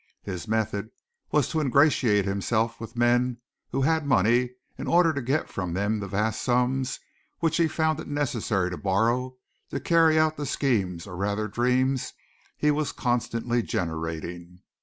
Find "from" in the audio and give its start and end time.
5.47-5.75